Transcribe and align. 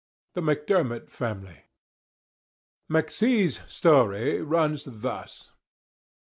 THE 0.33 0.41
MACDERMOT 0.41 1.11
FAMILY. 1.11 1.65
McC 2.89 3.47
's 3.51 3.59
story 3.71 4.41
runs 4.41 4.85
thus. 4.85 5.51